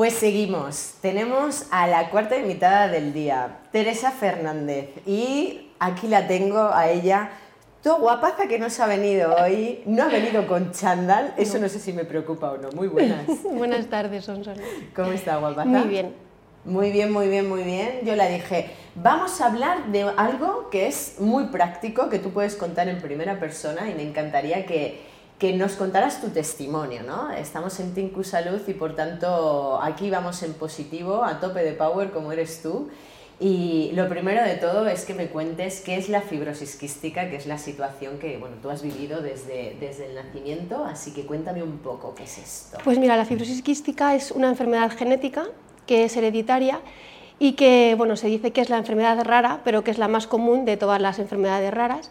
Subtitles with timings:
[0.00, 0.94] Pues seguimos.
[1.02, 4.88] Tenemos a la cuarta invitada del día, Teresa Fernández.
[5.04, 7.28] Y aquí la tengo a ella.
[7.82, 11.68] Tú guapaza que no se ha venido hoy, no ha venido con chándal, eso no,
[11.68, 12.70] sé si me preocupa o no.
[12.72, 13.26] Muy buenas.
[13.44, 14.56] Buenas tardes, Sonson.
[14.96, 15.68] ¿Cómo está guapaza?
[15.68, 16.14] Muy bien.
[16.64, 18.00] Muy bien, muy bien, muy bien.
[18.02, 22.56] Yo la dije, vamos a hablar de algo que es muy práctico, que tú puedes
[22.56, 25.09] contar en primera persona y me encantaría que,
[25.40, 27.32] que nos contaras tu testimonio, ¿no?
[27.32, 32.10] Estamos en Tinku Salud y por tanto aquí vamos en positivo, a tope de power
[32.10, 32.90] como eres tú.
[33.40, 37.36] Y lo primero de todo es que me cuentes qué es la fibrosis quística, que
[37.36, 41.62] es la situación que bueno, tú has vivido desde, desde el nacimiento, así que cuéntame
[41.62, 42.76] un poco qué es esto.
[42.84, 45.46] Pues mira, la fibrosis quística es una enfermedad genética
[45.86, 46.82] que es hereditaria
[47.38, 50.26] y que bueno, se dice que es la enfermedad rara, pero que es la más
[50.26, 52.10] común de todas las enfermedades raras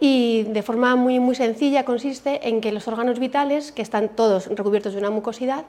[0.00, 4.46] y de forma muy, muy sencilla consiste en que los órganos vitales, que están todos
[4.46, 5.64] recubiertos de una mucosidad,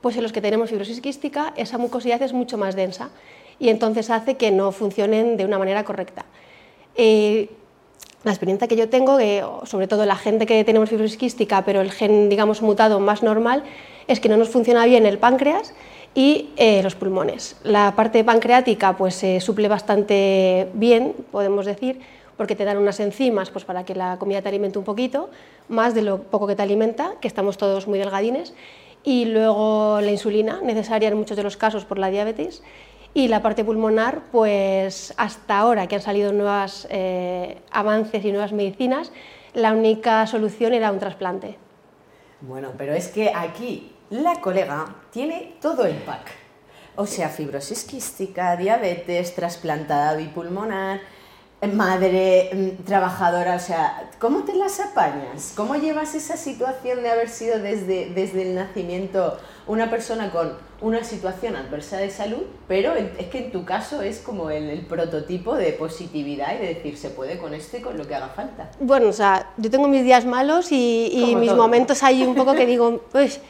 [0.00, 3.10] pues en los que tenemos fibrosis quística, esa mucosidad es mucho más densa
[3.58, 6.24] y entonces hace que no funcionen de una manera correcta.
[6.94, 7.50] Eh,
[8.24, 11.80] la experiencia que yo tengo, eh, sobre todo la gente que tenemos fibrosis quística, pero
[11.80, 13.62] el gen digamos mutado más normal,
[14.08, 15.74] es que no nos funciona bien el páncreas
[16.14, 17.56] y eh, los pulmones.
[17.62, 22.00] La parte pancreática pues se suple bastante bien, podemos decir,
[22.36, 25.30] porque te dan unas enzimas pues, para que la comida te alimente un poquito,
[25.68, 28.54] más de lo poco que te alimenta, que estamos todos muy delgadines,
[29.02, 32.62] y luego la insulina, necesaria en muchos de los casos por la diabetes,
[33.14, 38.52] y la parte pulmonar, pues hasta ahora que han salido nuevos eh, avances y nuevas
[38.52, 39.10] medicinas,
[39.54, 41.56] la única solución era un trasplante.
[42.42, 46.30] Bueno, pero es que aquí la colega tiene todo el pack.
[46.96, 51.00] O sea, fibrosis quística, diabetes, trasplantada bipulmonar,
[51.62, 55.52] madre mm, trabajadora, o sea, ¿cómo te las apañas?
[55.56, 61.02] ¿Cómo llevas esa situación de haber sido desde, desde el nacimiento una persona con una
[61.02, 65.72] situación adversa de salud, pero es que en tu caso es como el, prototipo de
[65.72, 68.70] positividad y de decir, se puede con esto y con lo que haga falta?
[68.78, 72.54] Bueno, o sea, yo tengo mis días malos y, y mis momentos ahí un poco
[72.54, 73.40] que digo, pues...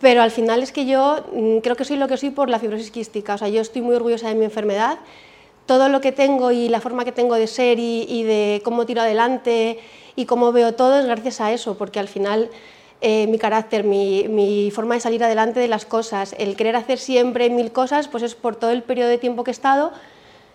[0.00, 2.60] Pero al final es que yo mm, creo que soy lo que soy por la
[2.60, 4.98] fibrosis quística, o sea, yo estoy muy orgullosa de mi enfermedad,
[5.68, 9.02] todo lo que tengo y la forma que tengo de ser y, de cómo tiro
[9.02, 9.78] adelante
[10.16, 12.48] y cómo veo todo es gracias a eso, porque al final
[13.02, 17.50] eh, mi carácter, mi, forma de salir adelante de las cosas, el querer hacer siempre
[17.50, 19.92] mil cosas, pues es por todo el periodo de tiempo que he estado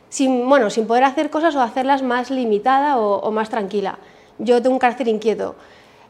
[0.10, 4.00] sin, bueno, sin poder hacer cosas o hacerlas más limitada o, o más tranquila.
[4.40, 5.56] Yo tengo un carácter inquieto.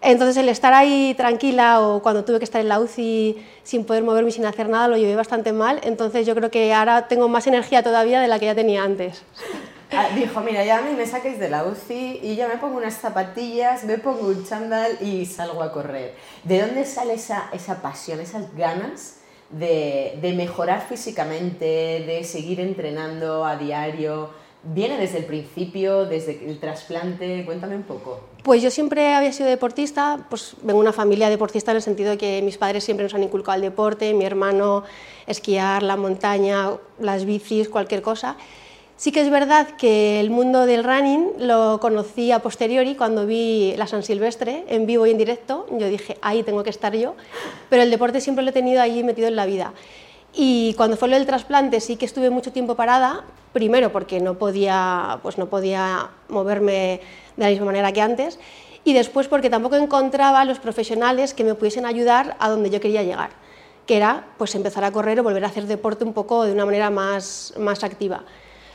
[0.04, 4.04] Entonces el estar ahí tranquila o cuando tuve que estar en la UCI sin poder
[4.04, 7.48] moverme sin hacer nada lo llevé bastante mal, entonces yo creo que ahora tengo más
[7.48, 9.24] energía todavía de la que ya tenía antes.
[9.92, 12.78] Ah, dijo, mira, ya a mí me saquéis de la UCI y ya me pongo
[12.78, 16.16] unas zapatillas, me pongo un chándal y salgo a correr.
[16.44, 19.20] ¿De dónde sale esa, esa pasión, esas ganas
[19.52, 24.32] de, de mejorar físicamente, de seguir entrenando a diario?
[24.66, 27.44] ¿Viene desde el principio, desde el trasplante?
[27.46, 28.22] Cuéntame un poco.
[28.44, 32.12] Pues yo siempre había sido deportista, pues vengo de una familia deportista en el sentido
[32.12, 34.84] de que mis padres siempre nos han inculcado el deporte, mi hermano
[35.28, 38.38] esquiar, la montaña, las bicis, cualquier cosa.
[38.96, 43.74] Sí que es verdad que el mundo del running lo conocí a posteriori cuando vi
[43.76, 45.66] la San Silvestre en vivo y en directo.
[45.72, 47.16] Yo dije, ahí tengo que estar yo,
[47.70, 49.74] pero el deporte siempre lo he tenido ahí metido en la vida.
[50.34, 54.34] Y cuando fue lo del trasplante sí que estuve mucho tiempo parada, primero porque no
[54.34, 57.00] podía, pues no podía moverme
[57.38, 58.40] de la misma manera que antes,
[58.84, 63.04] y después porque tampoco encontraba los profesionales que me pudiesen ayudar a donde yo quería
[63.04, 63.30] llegar,
[63.86, 66.66] que era pues empezar a correr o volver a hacer deporte un poco de una
[66.66, 68.24] manera más, más activa.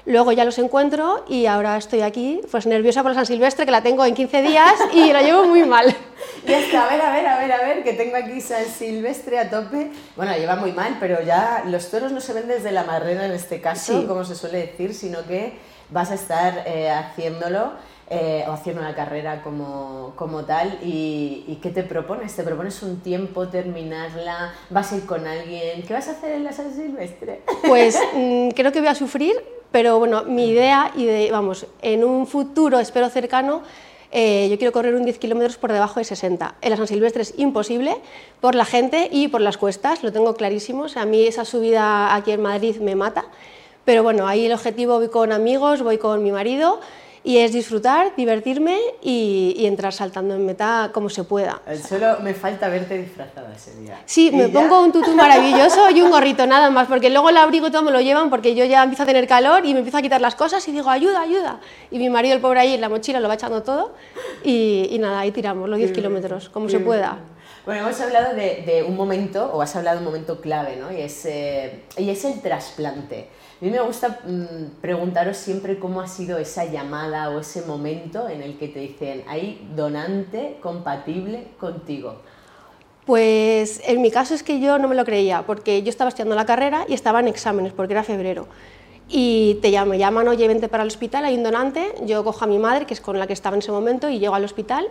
[0.08, 3.70] Luego ya los encuentro y ahora estoy aquí, pues nerviosa por la San Silvestre, que
[3.70, 5.94] la tengo en 15 días y la llevo muy mal.
[6.46, 9.38] Y está, a ver, a ver, a ver, a ver, que tengo aquí San Silvestre
[9.38, 9.90] a tope.
[10.16, 13.32] Bueno, lleva muy mal, pero ya los toros no se ven desde la marrena en
[13.32, 15.58] este caso, como se suele decir, sino que
[15.90, 17.72] vas a estar eh, haciéndolo.
[18.10, 22.34] Eh, o haciendo una carrera como, como tal y, y, ¿qué te propones?
[22.34, 24.54] ¿Te propones un tiempo, terminarla?
[24.70, 25.82] ¿Vas a ir con alguien?
[25.82, 27.42] ¿Qué vas a hacer en la San Silvestre?
[27.66, 29.36] Pues mm, creo que voy a sufrir,
[29.70, 33.62] pero bueno, mi idea, y de, vamos, en un futuro, espero cercano,
[34.10, 36.54] eh, yo quiero correr un 10 kilómetros por debajo de 60.
[36.62, 37.96] En la San Silvestre es imposible
[38.40, 40.86] por la gente y por las cuestas, lo tengo clarísimo.
[40.96, 43.26] a mí esa subida aquí en Madrid me mata,
[43.84, 46.80] pero bueno, ahí el objetivo voy con amigos, voy con mi marido
[47.28, 51.60] y es disfrutar, divertirme y, entrar saltando en meta como se pueda.
[51.86, 54.00] Solo me falta verte disfrazada ese día.
[54.06, 57.70] Sí, me pongo un tutú maravilloso y un gorrito nada más, porque luego el abrigo
[57.70, 60.00] todo me lo llevan porque yo ya empiezo a tener calor y me empiezo a
[60.00, 61.60] quitar las cosas y digo, ayuda, ayuda.
[61.90, 63.92] Y mi marido, el pobre ahí en la mochila, lo va echando todo
[64.42, 67.18] y, nada, ahí tiramos los 10 kilómetros, como se pueda.
[67.66, 70.90] Bueno, hemos hablado de, un momento, o has hablado de un momento clave, ¿no?
[70.90, 73.28] Y es, eh, y es el trasplante.
[73.60, 78.28] A mí me gusta mm, preguntaros siempre cómo ha sido esa llamada o ese momento
[78.28, 82.16] en el que te dicen, hay donante compatible contigo.
[83.04, 86.36] Pues en mi caso es que yo no me lo creía, porque yo estaba estudiando
[86.36, 88.46] la carrera y estaba en exámenes, porque era febrero.
[89.08, 92.46] Y te llaman, llaman, oye, vente para el hospital, hay un donante, yo cojo a
[92.46, 94.86] mi madre, que es con la que estaba en ese momento, y llego al hospital.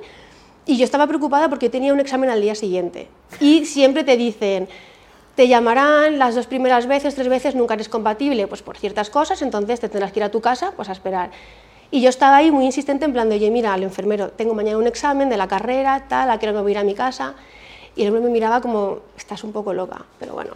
[0.66, 3.08] Y yo estaba preocupada porque tenía un examen al día siguiente.
[3.40, 4.68] Y siempre te dicen,
[5.38, 9.40] te llamarán las dos primeras veces, tres veces, nunca eres compatible, pues por ciertas cosas,
[9.44, 11.30] entonces te tendrás que ir a tu casa pues a esperar.
[11.92, 14.80] Y yo estaba ahí muy insistente en plan de, oye, mira, al enfermero, tengo mañana
[14.80, 16.96] un examen de la carrera, tal, a que no me voy a ir a mi
[16.96, 17.36] casa.
[17.96, 20.54] Y el hombre me miraba como, estás un poco loca, pero bueno.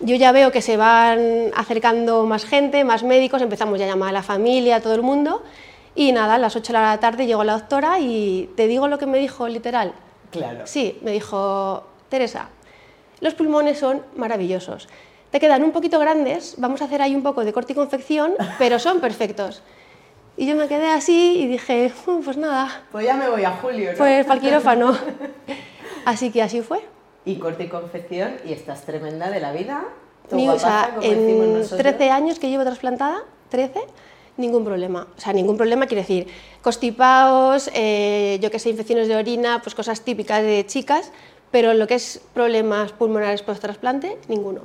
[0.00, 4.08] Yo ya veo que se van acercando más gente, más médicos, empezamos ya a llamar
[4.08, 5.42] a la familia, a todo el mundo.
[5.94, 8.98] Y nada, a las 8 de la tarde llegó la doctora y te digo lo
[8.98, 9.92] que me dijo literal.
[10.30, 10.66] Claro.
[10.66, 12.48] Sí, me dijo, Teresa,
[13.20, 14.88] los pulmones son maravillosos.
[15.30, 18.34] Te quedan un poquito grandes, vamos a hacer ahí un poco de corte y confección,
[18.58, 19.62] pero son perfectos.
[20.36, 21.92] Y yo me quedé así y dije,
[22.24, 22.82] pues nada.
[22.90, 23.98] Pues ya me voy a Julio, ¿no?
[23.98, 24.96] Pues para el quirófano.
[26.04, 26.80] Así que así fue.
[27.24, 29.84] Y corte y confección, y estás tremenda de la vida.
[30.30, 33.80] Ni, o sea, en 13 años que llevo trasplantada, 13,
[34.36, 35.06] ningún problema.
[35.16, 36.26] O sea, ningún problema quiere decir
[36.62, 41.10] constipados, eh, yo que sé, infecciones de orina, pues cosas típicas de chicas,
[41.54, 44.62] pero lo que es problemas pulmonares post-trasplante, ninguno.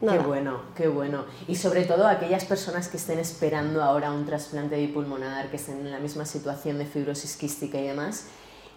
[0.00, 1.24] Qué bueno, qué bueno.
[1.46, 5.92] Y sobre todo aquellas personas que estén esperando ahora un trasplante bipulmonar, que estén en
[5.92, 8.24] la misma situación de fibrosis quística y demás,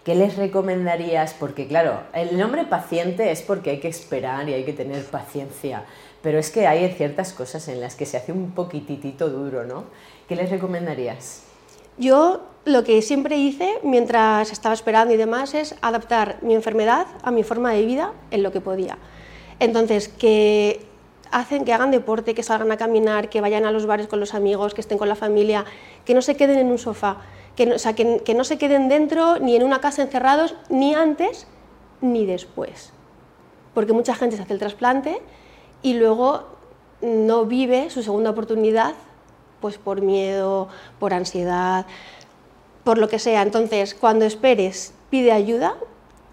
[0.04, 1.34] ¿qué les recomendarías?
[1.34, 5.86] Porque claro, el nombre paciente es porque hay que esperar y hay que tener paciencia,
[6.22, 9.86] pero es que hay ciertas cosas en las que se hace un poquitito duro, ¿no?
[10.28, 11.42] ¿Qué les recomendarías?
[11.98, 17.30] Yo lo que siempre hice mientras estaba esperando y demás es adaptar mi enfermedad a
[17.30, 18.98] mi forma de vida en lo que podía.
[19.60, 20.86] Entonces, que
[21.30, 24.34] hacen que hagan deporte, que salgan a caminar, que vayan a los bares con los
[24.34, 25.64] amigos, que estén con la familia,
[26.04, 27.18] que no se queden en un sofá,
[27.56, 31.46] que no, sea, que no se queden dentro ni en una casa encerrados, ni antes
[32.00, 32.92] ni después.
[33.74, 35.20] Porque mucha gente se hace el trasplante
[35.82, 36.44] y luego
[37.02, 38.94] no vive su segunda oportunidad
[39.60, 40.68] pues por miedo,
[40.98, 41.86] por ansiedad,
[42.84, 43.42] por lo que sea.
[43.42, 45.74] Entonces, cuando esperes, pide ayuda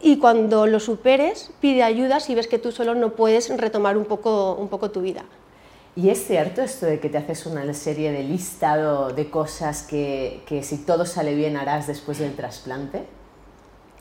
[0.01, 4.06] y cuando lo superes, pide ayuda si ves que tú solo no puedes retomar un
[4.06, 5.24] poco, un poco tu vida.
[5.95, 10.42] ¿Y es cierto esto de que te haces una serie de listado de cosas que,
[10.45, 13.03] que si todo sale bien harás después del trasplante?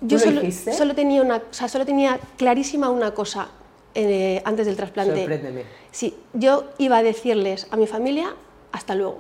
[0.00, 3.48] Yo solo, solo, tenía una, o sea, solo tenía clarísima una cosa
[3.94, 5.16] eh, antes del trasplante.
[5.16, 5.64] Sorpréndeme.
[5.90, 8.34] Sí, yo iba a decirles a mi familia
[8.72, 9.18] hasta luego.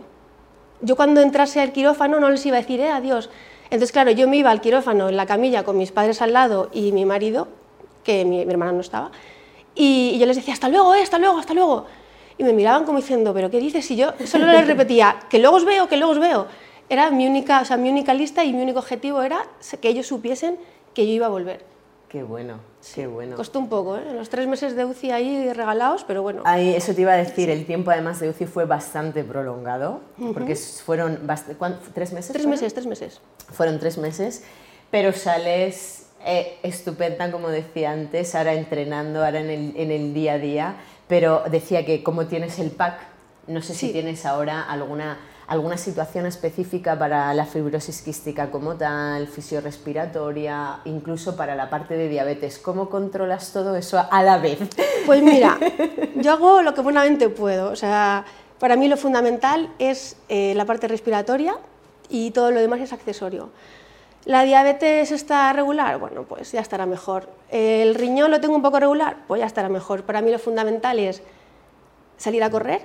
[0.82, 3.30] Yo cuando entrase al quirófano no les iba a decir, eh, adiós.
[3.64, 6.70] Entonces, claro, yo me iba al quirófano en la camilla con mis padres al lado
[6.72, 7.48] y mi marido,
[8.02, 9.10] que mi, hermana no estaba,
[9.74, 11.86] y, yo les decía, hasta luego, eh, hasta luego, hasta luego.
[12.38, 13.88] Y me miraban como diciendo, ¿pero qué dices?
[13.90, 16.46] Y yo solo les repetía, que luego os veo, que luego os veo.
[16.88, 19.46] Era mi única, o sea, mi única lista y mi único objetivo era
[19.80, 20.58] que ellos supiesen
[20.94, 21.64] que yo iba a volver.
[22.10, 22.58] Qué bueno,
[22.92, 23.36] qué bueno.
[23.36, 24.12] Costó un poco, ¿eh?
[24.12, 26.42] Los tres meses de UCI ahí regalados, pero bueno.
[26.44, 30.00] Ahí, eso te iba a decir, el tiempo además de UCI fue bastante prolongado,
[30.34, 31.20] porque fueron,
[31.94, 32.32] ¿tres meses?
[32.32, 33.20] Tres meses, tres meses.
[33.52, 34.42] Fueron tres meses,
[34.90, 40.32] pero sales eh, estupenda, como decía antes, ahora entrenando, ahora en el, en el, día
[40.32, 40.74] a día,
[41.06, 43.02] pero decía que como tienes el pack,
[43.46, 45.16] no sé si tienes ahora alguna
[45.50, 52.08] alguna situación específica para la fibrosis quística como tal, fisiorrespiratoria, incluso para la parte de
[52.08, 52.60] diabetes.
[52.60, 54.60] ¿Cómo controlas todo eso a la vez?
[55.06, 55.58] Pues mira,
[56.14, 57.70] yo hago lo que buenamente puedo.
[57.70, 58.24] O sea,
[58.60, 61.56] para mí lo fundamental es eh, la parte respiratoria
[62.08, 63.50] y todo lo demás es accesorio.
[64.26, 65.98] ¿La diabetes está regular?
[65.98, 67.28] Bueno, pues ya estará mejor.
[67.48, 69.16] ¿El riñón lo tengo un poco regular?
[69.26, 70.04] Pues ya estará mejor.
[70.04, 71.22] Para mí lo fundamental es
[72.18, 72.82] salir a correr,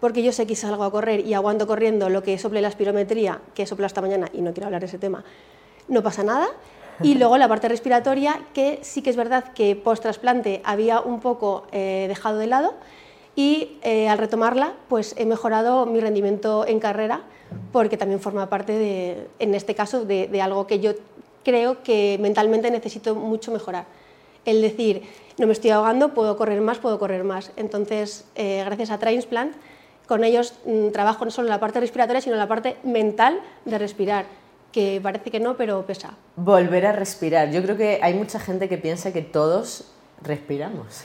[0.00, 3.40] porque yo sé que salgo a correr y aguanto corriendo lo que sople la espirometría,
[3.54, 5.24] que he soplado esta mañana y no quiero hablar de ese tema,
[5.88, 6.48] no pasa nada.
[7.02, 11.20] Y luego la parte respiratoria, que sí que es verdad que post trasplante había un
[11.20, 12.74] poco eh, dejado de lado
[13.34, 17.22] y eh, al retomarla pues he mejorado mi rendimiento en carrera
[17.72, 20.92] porque también forma parte de, en este caso, de, de algo que yo
[21.42, 23.86] creo que mentalmente necesito mucho mejorar.
[24.44, 25.02] El decir,
[25.38, 27.52] no me estoy ahogando, puedo correr más, puedo correr más.
[27.56, 29.54] Entonces, eh, gracias a Transplant,
[30.10, 33.38] con ellos mm, trabajo no solo en la parte respiratoria, sino en la parte mental
[33.64, 34.24] de respirar,
[34.72, 36.14] que parece que no, pero pesa.
[36.34, 37.52] Volver a respirar.
[37.52, 41.02] Yo creo que hay mucha gente que piensa que todos respiramos.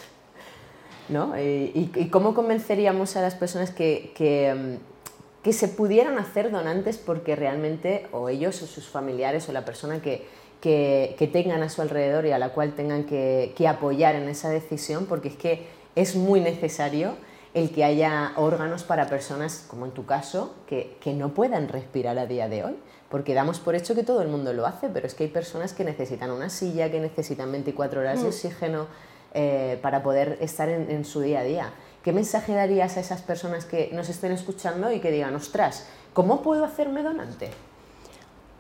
[1.10, 1.40] ¿no?
[1.40, 7.36] ¿Y, cómo convenceríamos a las personas que, que, mm, que, se pudieran hacer donantes porque
[7.36, 10.26] realmente o ellos o sus familiares o la persona que,
[10.62, 15.06] que, tengan a su alrededor y a la cual tengan que apoyar en esa decisión,
[15.06, 17.14] porque es que es muy necesario
[17.56, 22.20] el que haya órganos para personas, como en tu caso, que, que, no puedan respirar
[22.20, 22.76] a día de hoy.
[23.10, 25.72] Porque damos por hecho que todo el mundo lo hace, pero es que hay personas
[25.72, 28.28] que necesitan una silla, que necesitan 24 horas de mm.
[28.28, 28.88] oxígeno
[29.34, 31.74] eh, para poder estar en, en, su día a día.
[32.04, 36.42] ¿Qué mensaje darías a esas personas que nos estén escuchando y que digan, ostras, ¿cómo
[36.42, 37.52] puedo hacerme donante?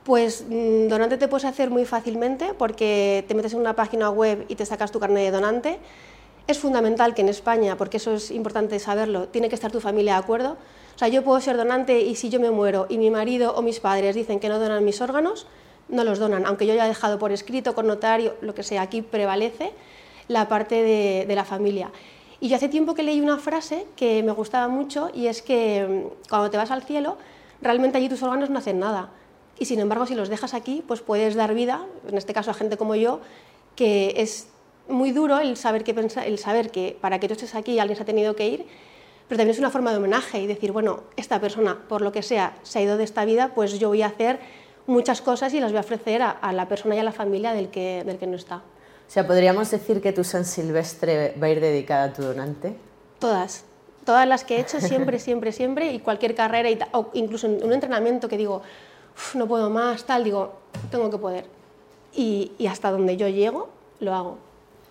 [0.05, 4.45] Pues mm, donante te puedes hacer muy fácilmente porque te metes en una página web
[4.47, 5.79] y te sacas tu carnet de donante
[6.47, 10.13] es fundamental que en España, porque eso es importante saberlo, tiene que estar tu familia
[10.13, 10.57] de acuerdo.
[10.95, 13.61] O sea, yo puedo ser donante y si yo me muero y mi marido o
[13.61, 15.47] mis padres dicen que no donan mis órganos,
[15.89, 19.01] no los donan, aunque yo haya dejado por escrito, con notario, lo que sea, aquí
[19.01, 19.73] prevalece
[20.27, 21.91] la parte de, de la familia.
[22.39, 25.85] Y yo hace tiempo que leí una frase que me gustaba mucho y es que
[25.87, 27.17] mm, cuando te vas al cielo,
[27.61, 29.09] realmente allí tus órganos no hacen nada.
[29.57, 32.53] Y sin embargo, si los dejas aquí, pues puedes dar vida, en este caso a
[32.53, 33.21] gente como yo,
[33.75, 34.47] que es
[34.87, 35.91] muy duro el saber, que
[36.25, 38.65] el saber que para que tú estés aquí alguien se ha tenido que ir,
[39.27, 42.21] pero también es una forma de homenaje y decir, bueno, esta persona, por lo que
[42.21, 44.39] sea, se ha ido de esta vida, pues yo voy a hacer
[44.85, 47.69] muchas cosas y las voy a ofrecer a, la persona y a la familia del
[47.69, 48.57] que, del que no está.
[48.57, 52.75] O sea, ¿podríamos decir que tu San Silvestre va a ir dedicada a tu donante?
[53.19, 53.65] Todas.
[54.03, 57.73] Todas las que he hecho, siempre, siempre, siempre, y cualquier carrera, y o incluso un
[57.73, 58.61] entrenamiento que digo,
[59.33, 60.53] no puedo más, tal, digo,
[60.91, 61.45] tengo que poder.
[62.13, 64.37] Y, y hasta donde yo llego, lo hago.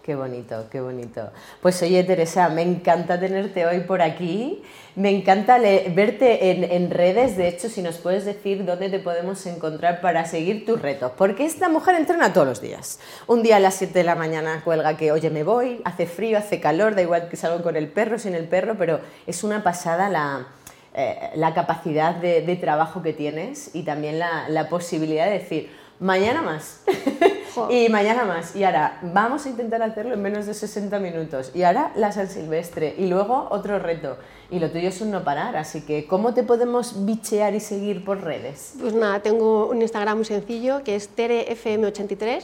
[0.04, 1.30] Qué bonito, qué bonito.
[1.62, 4.62] Pues oye Teresa, me encanta tenerte hoy por aquí,
[4.96, 10.02] me encanta verte en, redes, de hecho si nos puedes decir dónde te podemos encontrar
[10.02, 13.00] para seguir tus retos, porque esta mujer entrena todos los días.
[13.26, 16.36] Un día a las 7 de la mañana cuelga que, oye, me voy, hace frío,
[16.36, 19.62] hace calor, da igual que salgo con el perro, sin el perro, pero es una
[19.62, 20.48] pasada la,
[20.92, 26.82] eh, capacidad de, trabajo que tienes y también la, la posibilidad de decir, mañana más.
[27.70, 28.54] Y mañana más.
[28.56, 31.50] Y ahora vamos a intentar hacerlo en menos de 60 minutos.
[31.54, 32.94] Y ahora la San Silvestre.
[32.98, 34.16] Y luego otro reto.
[34.50, 35.56] Y lo tuyo es un no parar.
[35.56, 38.74] Así que, ¿cómo te podemos bichear y seguir por redes?
[38.80, 42.42] Pues nada, tengo un Instagram muy sencillo que es terefm83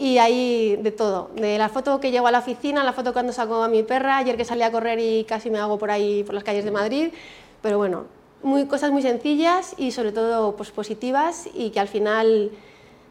[0.00, 3.34] y ahí de todo, de la foto que llego a la oficina, la foto cuando
[3.34, 6.24] saco a mi perra, ayer que salí a correr y casi me hago por ahí
[6.24, 7.12] por las calles de Madrid,
[7.60, 8.06] pero bueno,
[8.42, 12.50] muy, cosas muy sencillas y sobre todo pues, positivas y que al final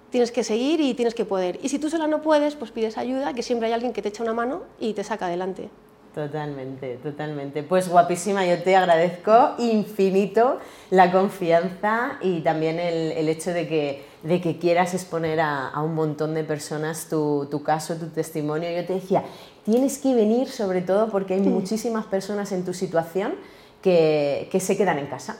[0.10, 1.60] tienes que seguir y tienes que poder.
[1.62, 4.10] Y si tú sola no puedes, pues pides ayuda, que siempre hay alguien que te
[4.10, 5.70] echa una mano y te saca adelante.
[6.14, 7.62] Totalmente, totalmente.
[7.62, 10.58] Pues guapísima, yo te agradezco infinito
[10.90, 16.34] la confianza y también el, hecho de que, de que quieras exponer a, un montón
[16.34, 18.72] de personas tu, tu, caso, tu testimonio.
[18.72, 19.24] Yo te decía,
[19.64, 23.36] tienes que venir sobre todo porque hay muchísimas personas en tu situación
[23.84, 25.38] que, que se quedan en casa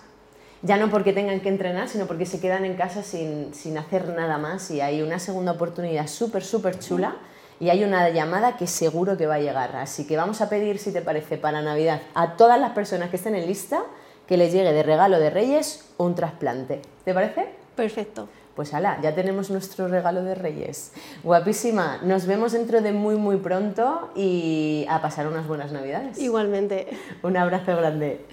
[0.62, 4.10] ya no porque tengan que entrenar, sino porque se quedan en casa sin, sin hacer
[4.10, 7.16] nada más y hay una segunda oportunidad súper, súper chula
[7.60, 9.76] y hay una llamada que seguro que va a llegar.
[9.76, 13.18] Así que vamos a pedir, si te parece, para Navidad a todas las personas que
[13.18, 13.84] estén en lista
[14.28, 16.82] que les llegue de regalo de Reyes un trasplante.
[17.04, 17.50] ¿Te parece?
[17.76, 18.30] Perfecto.
[18.56, 20.92] Pues ala, ya tenemos nuestro regalo de Reyes.
[21.24, 26.20] Guapísima, nos vemos dentro de muy muy pronto y a pasar unas buenas Navidades.
[26.20, 26.88] Igualmente.
[27.24, 28.26] Un abrazo grande.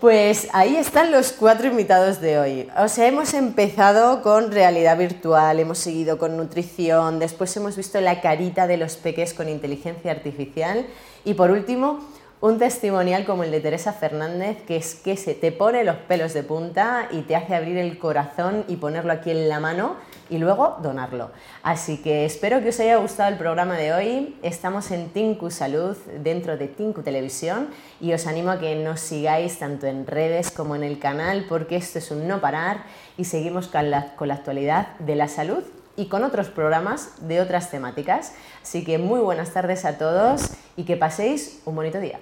[0.00, 2.68] Pues ahí están los cuatro invitados de hoy.
[2.76, 8.20] O sea, hemos empezado con realidad virtual, hemos seguido con nutrición, después hemos visto la
[8.20, 10.86] carita de los peques con inteligencia artificial
[11.24, 12.00] y por último
[12.40, 16.34] un testimonial como el de Teresa Fernández, que es que se te pone los pelos
[16.34, 19.96] de punta y te hace abrir el corazón y ponerlo aquí en la mano
[20.28, 21.30] y luego donarlo.
[21.62, 24.36] Así que espero que os haya gustado el programa de hoy.
[24.42, 27.68] Estamos en Tinku Salud, dentro de Tinku Televisión,
[28.00, 31.76] y os animo a que nos sigáis tanto en redes como en el canal, porque
[31.76, 32.84] esto es un no parar
[33.16, 35.62] y seguimos con la, con la actualidad de la salud
[35.96, 38.32] y con otros programas de otras temáticas.
[38.62, 42.20] Así que muy buenas tardes a todos y que paséis un bonito día.